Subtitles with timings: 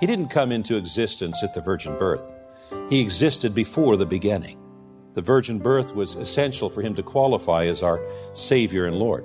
[0.00, 2.34] He didn't come into existence at the virgin birth.
[2.88, 4.58] He existed before the beginning.
[5.14, 8.00] The virgin birth was essential for him to qualify as our
[8.34, 9.24] Savior and Lord.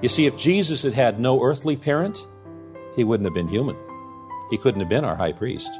[0.00, 2.26] You see, if Jesus had had no earthly parent,
[2.94, 3.76] he wouldn't have been human.
[4.50, 5.70] He couldn't have been our high priest.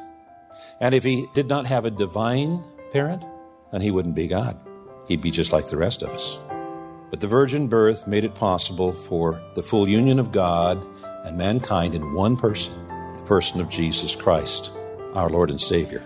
[0.80, 2.62] And if he did not have a divine
[2.92, 3.24] parent,
[3.72, 4.58] then he wouldn't be God.
[5.06, 6.38] He'd be just like the rest of us.
[7.10, 10.84] But the virgin birth made it possible for the full union of God
[11.24, 12.74] and mankind in one person,
[13.26, 14.72] person of Jesus Christ,
[15.14, 16.02] our Lord and Savior.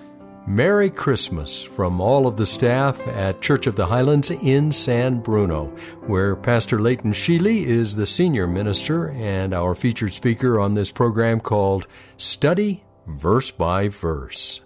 [0.47, 5.67] Merry Christmas from all of the staff at Church of the Highlands in San Bruno,
[6.07, 11.41] where Pastor Leighton Sheely is the senior minister and our featured speaker on this program
[11.41, 11.87] called
[12.17, 14.63] Study Verse by Verse.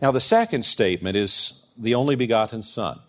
[0.00, 3.00] Now, the second statement is the only begotten Son.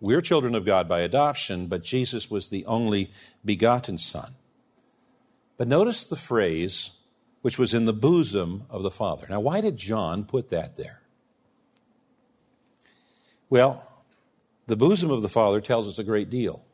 [0.00, 3.10] We're children of God by adoption, but Jesus was the only
[3.44, 4.36] begotten Son.
[5.58, 6.99] But notice the phrase,
[7.42, 9.26] which was in the bosom of the Father.
[9.28, 11.00] Now, why did John put that there?
[13.48, 13.86] Well,
[14.66, 16.64] the bosom of the Father tells us a great deal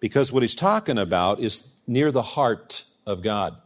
[0.00, 3.60] because what he's talking about is near the heart of God.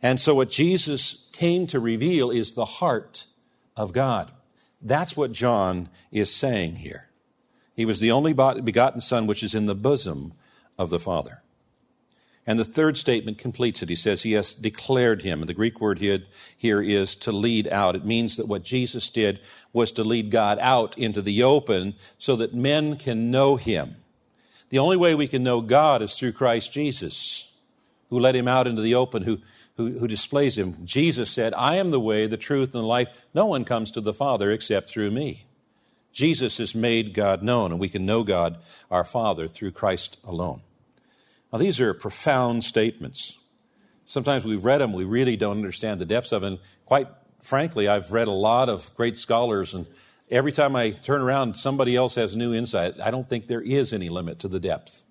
[0.00, 3.26] And so, what Jesus came to reveal is the heart
[3.76, 4.30] of God.
[4.82, 7.08] That's what John is saying here.
[7.76, 10.34] He was the only begotten Son which is in the bosom
[10.78, 11.42] of the Father.
[12.46, 13.88] And the third statement completes it.
[13.88, 15.40] He says he has declared him.
[15.40, 17.96] And the Greek word here is to lead out.
[17.96, 19.40] It means that what Jesus did
[19.72, 23.96] was to lead God out into the open so that men can know him.
[24.68, 27.50] The only way we can know God is through Christ Jesus,
[28.10, 29.38] who led him out into the open, who,
[29.76, 30.76] who, who displays him.
[30.84, 33.24] Jesus said, I am the way, the truth, and the life.
[33.32, 35.46] No one comes to the Father except through me.
[36.12, 38.58] Jesus has made God known, and we can know God,
[38.90, 40.60] our Father, through Christ alone.
[41.54, 43.38] Now, these are profound statements.
[44.04, 46.58] Sometimes we've read them, we really don't understand the depths of them.
[46.84, 47.06] quite
[47.42, 49.86] frankly, I've read a lot of great scholars, and
[50.28, 53.00] every time I turn around, somebody else has new insight.
[53.00, 55.04] I don't think there is any limit to the depth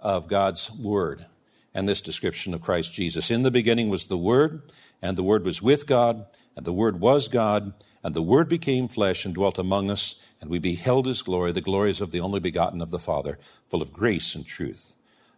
[0.00, 1.26] of God's Word
[1.74, 3.30] and this description of Christ Jesus.
[3.30, 4.62] In the beginning was the Word,
[5.02, 6.24] and the Word was with God,
[6.56, 10.48] and the Word was God, and the Word became flesh and dwelt among us, and
[10.48, 13.92] we beheld His glory, the glories of the only begotten of the Father, full of
[13.92, 14.94] grace and truth.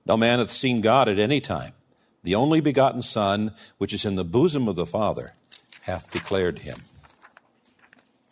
[0.06, 1.72] No man hath seen God at any time.
[2.22, 5.34] The only begotten Son, which is in the bosom of the Father,
[5.82, 6.78] hath declared him.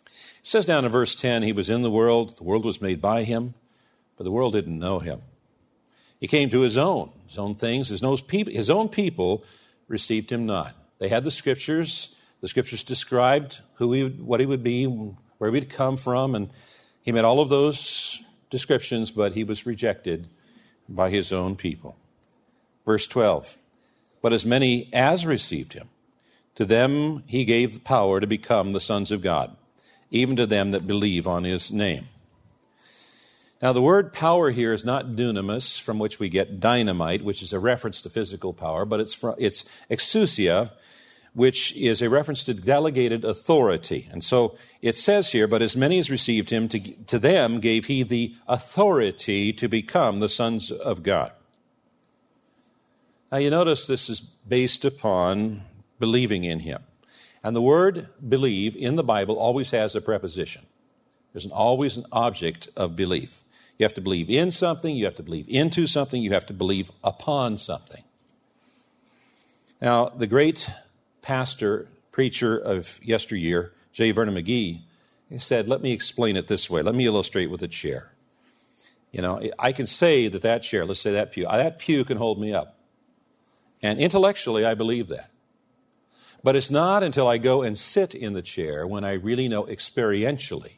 [0.05, 3.01] It says down in verse 10 He was in the world, the world was made
[3.01, 3.53] by him,
[4.17, 5.21] but the world didn't know him.
[6.19, 8.03] He came to his own, his own things, his
[8.69, 9.43] own people,
[9.87, 10.73] received him not.
[10.99, 12.15] They had the scriptures.
[12.41, 16.49] The scriptures described who he, what he would be, where he would come from, and
[17.01, 20.29] he met all of those descriptions, but he was rejected
[20.87, 21.97] by his own people.
[22.85, 23.57] Verse 12
[24.21, 25.89] But as many as received him,
[26.55, 29.55] to them he gave the power to become the sons of God,
[30.11, 32.07] even to them that believe on his name.
[33.61, 37.53] Now, the word power here is not dunamis, from which we get dynamite, which is
[37.53, 40.71] a reference to physical power, but it's, from, it's exousia,
[41.35, 44.07] which is a reference to delegated authority.
[44.09, 47.85] And so it says here, but as many as received him, to, to them gave
[47.85, 51.33] he the authority to become the sons of God.
[53.31, 55.63] Now you notice this is based upon
[55.99, 56.83] believing in him.
[57.43, 60.65] And the word believe in the Bible always has a preposition.
[61.33, 63.43] There's an, always an object of belief.
[63.77, 66.53] You have to believe in something, you have to believe into something, you have to
[66.53, 68.05] believe upon something.
[69.81, 70.69] Now, the great
[71.25, 74.11] pastor, preacher of yesteryear, J.
[74.11, 74.81] Vernon McGee,
[75.39, 76.83] said, Let me explain it this way.
[76.83, 78.13] Let me illustrate with a chair.
[79.11, 82.05] You know, I can say that that chair, let's say that pew, uh, that pew
[82.05, 82.77] can hold me up.
[83.81, 85.31] And intellectually, I believe that.
[86.43, 89.63] But it's not until I go and sit in the chair when I really know
[89.63, 90.75] experientially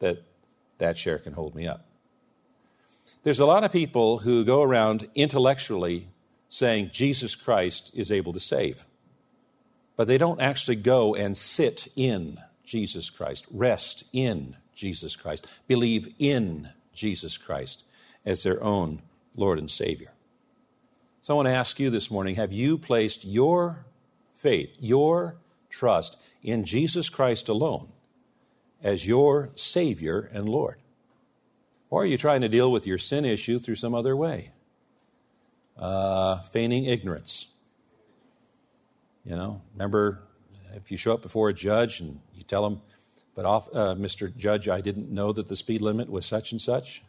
[0.00, 0.24] that
[0.76, 1.86] that chair can hold me up.
[3.22, 6.08] There's a lot of people who go around intellectually
[6.48, 8.86] saying Jesus Christ is able to save
[9.96, 16.12] but they don't actually go and sit in Jesus Christ, rest in Jesus Christ, believe
[16.18, 17.84] in Jesus Christ
[18.24, 19.02] as their own
[19.36, 20.12] Lord and Savior.
[21.20, 23.86] So I want to ask you this morning have you placed your
[24.36, 25.36] faith, your
[25.70, 27.92] trust in Jesus Christ alone
[28.82, 30.76] as your Savior and Lord?
[31.88, 34.50] Or are you trying to deal with your sin issue through some other way?
[35.78, 37.46] Uh, feigning ignorance.
[39.24, 40.22] You know, remember
[40.74, 42.80] if you show up before a judge and you tell him,
[43.34, 44.34] but off, uh, Mr.
[44.36, 47.02] Judge, I didn't know that the speed limit was such and such.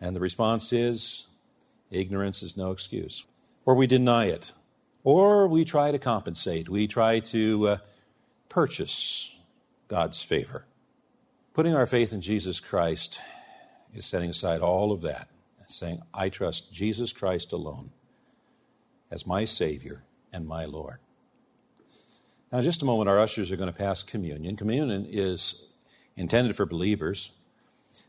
[0.00, 1.26] And the response is,
[1.90, 3.24] ignorance is no excuse.
[3.64, 4.52] Or we deny it.
[5.02, 6.68] Or we try to compensate.
[6.68, 7.76] We try to uh,
[8.48, 9.34] purchase
[9.88, 10.66] God's favor.
[11.54, 13.20] Putting our faith in Jesus Christ
[13.94, 15.28] is setting aside all of that
[15.70, 17.92] saying, I trust Jesus Christ alone
[19.10, 20.02] as my Savior
[20.32, 20.98] and my Lord.
[22.50, 24.56] Now, just a moment, our ushers are going to pass communion.
[24.56, 25.66] Communion is
[26.16, 27.30] intended for believers,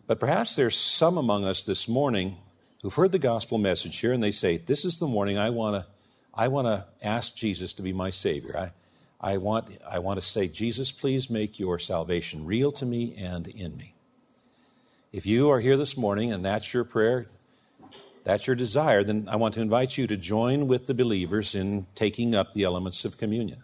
[0.07, 2.37] but perhaps there's some among us this morning
[2.81, 5.75] who've heard the gospel message here and they say, This is the morning I want
[5.75, 5.87] to.
[6.33, 8.55] I want to ask Jesus to be my Savior.
[8.57, 8.71] I,
[9.19, 13.47] I, want, I want to say, Jesus, please make your salvation real to me and
[13.47, 13.95] in me.
[15.11, 17.25] If you are here this morning and that's your prayer,
[18.23, 21.87] that's your desire, then I want to invite you to join with the believers in
[21.95, 23.63] taking up the elements of communion.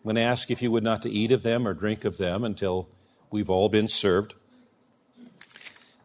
[0.00, 2.16] I'm going to ask if you would not to eat of them or drink of
[2.16, 2.88] them until
[3.30, 4.34] we've all been served.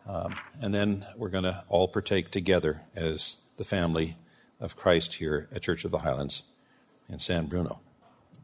[0.07, 4.17] Um, and then we're going to all partake together as the family
[4.59, 6.43] of Christ here at Church of the Highlands
[7.09, 7.79] in San Bruno.
[8.33, 8.39] It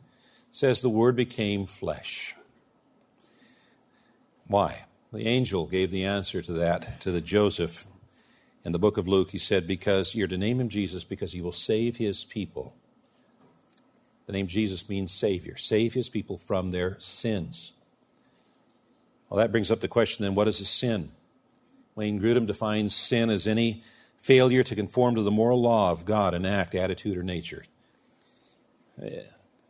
[0.51, 2.35] says the Word became flesh.
[4.47, 4.85] Why?
[5.13, 7.85] The angel gave the answer to that to the Joseph
[8.63, 9.31] in the book of Luke.
[9.31, 12.75] He said, Because you're to name him Jesus because he will save his people
[14.31, 17.73] the name Jesus means Savior, save his people from their sins.
[19.29, 21.11] Well, that brings up the question then what is a sin?
[21.95, 23.83] Wayne Grudem defines sin as any
[24.19, 27.63] failure to conform to the moral law of God in act, attitude, or nature.
[29.03, 29.23] Eh,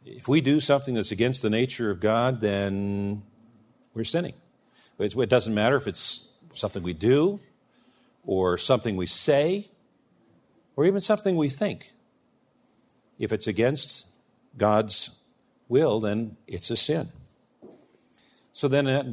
[0.05, 3.23] if we do something that's against the nature of God, then
[3.95, 4.33] we're sinning.
[4.99, 7.39] It doesn't matter if it's something we do,
[8.25, 9.67] or something we say,
[10.75, 11.91] or even something we think.
[13.19, 14.07] If it's against
[14.57, 15.11] God's
[15.67, 17.11] will, then it's a sin.
[18.51, 19.05] So then it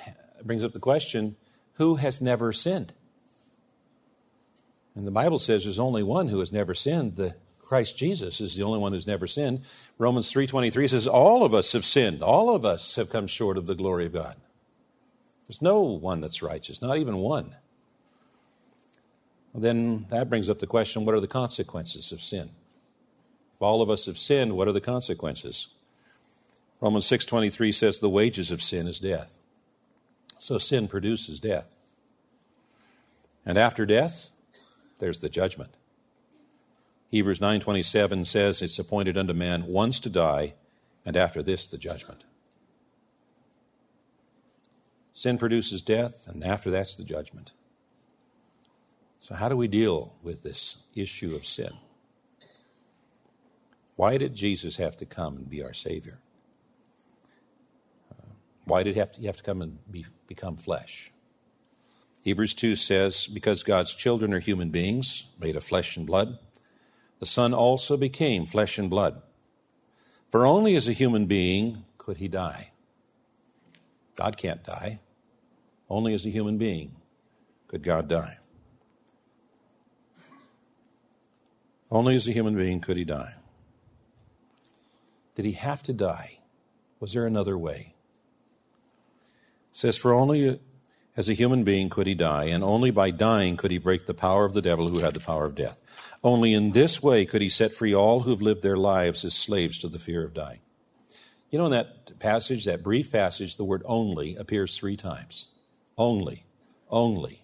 [0.44, 1.36] brings up the question
[1.74, 2.94] who has never sinned?
[4.94, 7.16] And the Bible says there's only one who has never sinned.
[7.16, 9.62] The Christ Jesus is the only one who's never sinned.
[9.98, 12.22] Romans 3:23 says all of us have sinned.
[12.22, 14.36] All of us have come short of the glory of God.
[15.46, 17.56] There's no one that's righteous, not even one.
[19.56, 22.50] Then that brings up the question what are the consequences of sin?
[23.54, 25.68] If all of us have sinned, what are the consequences?
[26.80, 29.40] Romans 6:23 says the wages of sin is death.
[30.38, 31.74] So sin produces death.
[33.46, 34.30] And after death,
[34.98, 35.70] there's the judgment.
[37.08, 40.54] Hebrews 9:27 says it's appointed unto man once to die,
[41.04, 42.24] and after this the judgment.
[45.12, 47.52] Sin produces death, and after that's the judgment.
[49.18, 51.72] So, how do we deal with this issue of sin?
[53.96, 56.18] Why did Jesus have to come and be our Savior?
[58.12, 58.32] Uh,
[58.64, 61.10] why did he have to, he have to come and be, become flesh?
[62.20, 66.38] Hebrews 2 says, Because God's children are human beings, made of flesh and blood,
[67.20, 69.22] the Son also became flesh and blood.
[70.30, 72.72] For only as a human being could he die.
[74.16, 75.00] God can't die.
[75.88, 76.96] Only as a human being
[77.68, 78.38] could God die.
[81.96, 83.36] Only as a human being could he die.
[85.34, 86.40] Did he have to die?
[87.00, 87.94] Was there another way?
[89.70, 90.60] It says, For only
[91.16, 94.12] as a human being could he die, and only by dying could he break the
[94.12, 95.80] power of the devil who had the power of death.
[96.22, 99.32] Only in this way could he set free all who have lived their lives as
[99.32, 100.60] slaves to the fear of dying.
[101.48, 105.48] You know, in that passage, that brief passage, the word only appears three times.
[105.96, 106.44] Only,
[106.90, 107.40] only,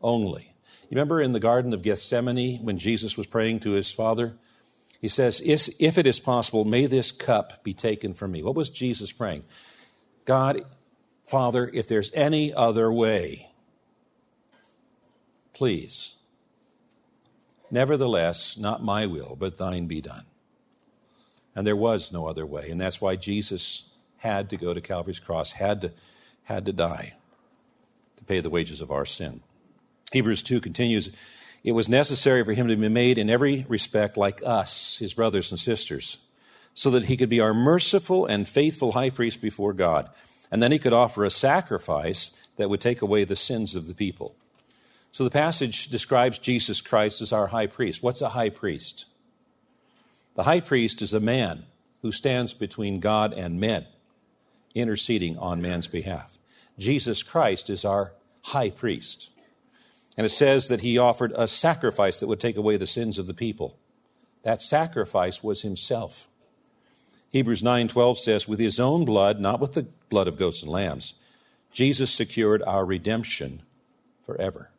[0.00, 0.55] only.
[0.88, 4.36] You remember in the Garden of Gethsemane when Jesus was praying to his Father?
[5.00, 8.42] He says, If it is possible, may this cup be taken from me.
[8.42, 9.44] What was Jesus praying?
[10.24, 10.62] God,
[11.26, 13.50] Father, if there's any other way,
[15.52, 16.14] please.
[17.70, 20.24] Nevertheless, not my will, but thine be done.
[21.54, 22.70] And there was no other way.
[22.70, 25.92] And that's why Jesus had to go to Calvary's cross, had to,
[26.44, 27.14] had to die
[28.16, 29.42] to pay the wages of our sin.
[30.12, 31.10] Hebrews 2 continues
[31.66, 35.50] it was necessary for him to be made in every respect like us, his brothers
[35.50, 36.18] and sisters,
[36.74, 40.08] so that he could be our merciful and faithful high priest before God.
[40.48, 43.94] And then he could offer a sacrifice that would take away the sins of the
[43.94, 44.36] people.
[45.10, 48.00] So the passage describes Jesus Christ as our high priest.
[48.00, 49.06] What's a high priest?
[50.36, 51.64] The high priest is a man
[52.02, 53.86] who stands between God and men,
[54.72, 56.38] interceding on man's behalf.
[56.78, 58.12] Jesus Christ is our
[58.44, 59.30] high priest.
[60.16, 63.26] And it says that he offered a sacrifice that would take away the sins of
[63.26, 63.76] the people.
[64.42, 66.28] That sacrifice was himself.
[67.30, 71.14] Hebrews 9:12 says with his own blood, not with the blood of goats and lambs,
[71.72, 73.62] Jesus secured our redemption
[74.24, 74.70] forever.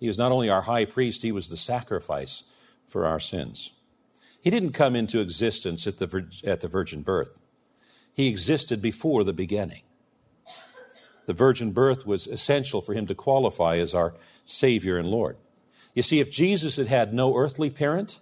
[0.00, 2.44] He was not only our high priest, he was the sacrifice
[2.88, 3.70] for our sins.
[4.40, 7.40] He didn't come into existence at the, at the virgin birth,
[8.12, 9.82] he existed before the beginning.
[11.26, 14.14] The virgin birth was essential for him to qualify as our
[14.44, 15.36] Savior and Lord.
[15.94, 18.18] You see, if Jesus had had no earthly parent,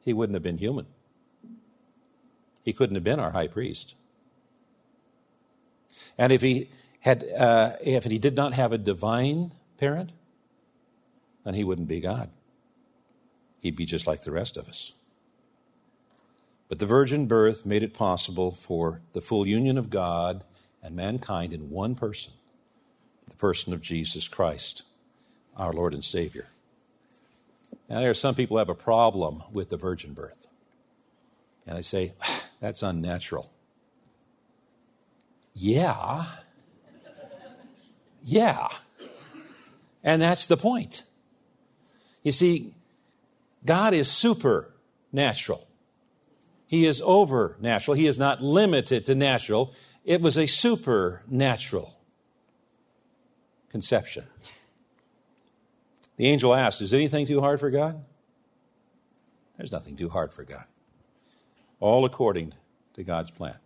[0.00, 0.86] he wouldn't have been human.
[2.64, 3.94] He couldn't have been our high priest.
[6.16, 10.12] And if he had, uh, if he did not have a divine parent,
[11.44, 12.30] then he wouldn't be God.
[13.58, 14.92] He'd be just like the rest of us.
[16.68, 20.44] But the virgin birth made it possible for the full union of God
[20.82, 22.32] and mankind in one person,
[23.28, 24.84] the person of Jesus Christ,
[25.56, 26.48] our Lord and Savior.
[27.88, 30.46] Now, there are some people who have a problem with the virgin birth.
[31.66, 32.14] And they say,
[32.60, 33.50] that's unnatural.
[35.54, 36.24] Yeah.
[38.24, 38.68] Yeah.
[40.02, 41.02] And that's the point.
[42.22, 42.74] You see,
[43.64, 45.66] God is supernatural.
[46.66, 47.96] He is overnatural.
[47.96, 49.74] He is not limited to natural.
[50.04, 51.96] It was a supernatural
[53.70, 54.24] conception.
[56.16, 58.04] The angel asked, Is anything too hard for God?
[59.56, 60.64] There's nothing too hard for God.
[61.78, 62.54] All according
[62.94, 63.56] to God's plan.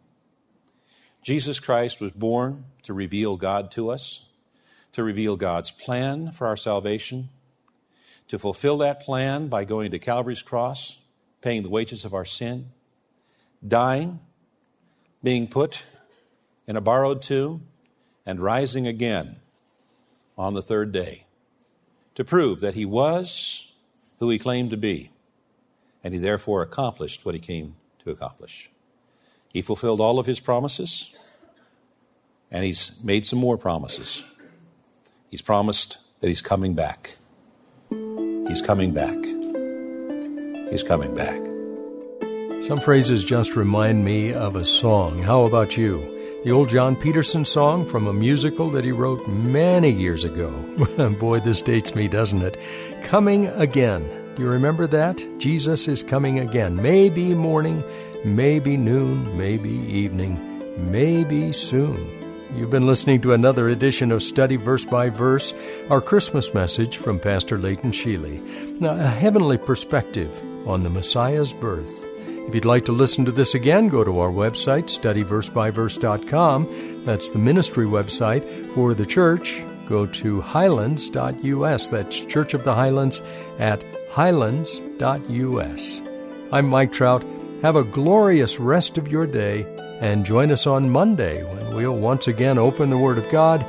[1.23, 4.27] Jesus Christ was born to reveal God to us
[4.97, 7.29] to reveal God's plan for our salvation,
[8.29, 10.97] to fulfill that plan by going to Calvary's cross,
[11.43, 12.71] paying the wages of our sin,
[13.67, 14.21] dying,
[15.23, 15.85] being put
[16.67, 17.67] in a borrowed tomb,
[18.25, 19.37] and rising again
[20.37, 21.25] on the third day
[22.15, 23.73] to prove that he was
[24.19, 25.11] who he claimed to be,
[26.03, 28.71] and he therefore accomplished what he came to accomplish.
[29.53, 31.19] He fulfilled all of his promises,
[32.51, 34.25] and he's made some more promises.
[35.31, 37.17] He's promised that He's coming back.
[37.91, 39.17] He's coming back.
[40.71, 41.41] He's coming back.
[42.63, 45.23] Some phrases just remind me of a song.
[45.23, 46.16] How about you?
[46.47, 50.53] The old John Peterson song from a musical that he wrote many years ago.
[51.19, 52.57] Boy, this dates me, doesn't it?
[53.03, 54.09] Coming again.
[54.37, 55.27] Do you remember that?
[55.39, 56.77] Jesus is coming again.
[56.81, 57.83] Maybe morning,
[58.25, 60.39] maybe noon, maybe evening,
[60.89, 62.47] maybe soon.
[62.55, 65.53] You've been listening to another edition of Study Verse by Verse,
[65.91, 68.41] our Christmas message from Pastor Leighton Sheely.
[68.79, 72.07] Now, a heavenly perspective on the Messiah's birth.
[72.47, 77.05] If you'd like to listen to this again, go to our website, studyversebyverse.com.
[77.05, 79.65] That's the ministry website for the church.
[79.87, 81.89] Go to highlands.us.
[81.89, 83.21] That's Church of the Highlands
[83.59, 86.03] at highlands.us.
[86.53, 87.25] I'm Mike Trout.
[87.63, 89.67] Have a glorious rest of your day
[90.01, 93.65] and join us on Monday when we'll once again open the Word of God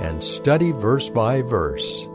[0.00, 2.06] and study verse by verse.